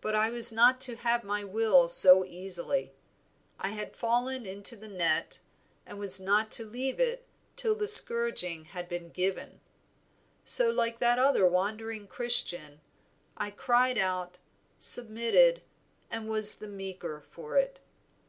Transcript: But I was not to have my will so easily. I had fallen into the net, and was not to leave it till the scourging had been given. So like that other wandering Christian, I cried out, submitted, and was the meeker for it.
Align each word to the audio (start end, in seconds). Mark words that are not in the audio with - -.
But 0.00 0.16
I 0.16 0.30
was 0.30 0.50
not 0.50 0.80
to 0.80 0.96
have 0.96 1.22
my 1.22 1.44
will 1.44 1.88
so 1.88 2.24
easily. 2.24 2.92
I 3.56 3.68
had 3.68 3.94
fallen 3.94 4.46
into 4.46 4.74
the 4.74 4.88
net, 4.88 5.38
and 5.86 5.96
was 5.96 6.18
not 6.18 6.50
to 6.58 6.66
leave 6.66 6.98
it 6.98 7.28
till 7.54 7.76
the 7.76 7.86
scourging 7.86 8.64
had 8.64 8.88
been 8.88 9.10
given. 9.10 9.60
So 10.44 10.70
like 10.70 10.98
that 10.98 11.20
other 11.20 11.46
wandering 11.46 12.08
Christian, 12.08 12.80
I 13.36 13.52
cried 13.52 13.96
out, 13.96 14.38
submitted, 14.76 15.62
and 16.10 16.28
was 16.28 16.56
the 16.56 16.66
meeker 16.66 17.20
for 17.30 17.56
it. 17.56 17.78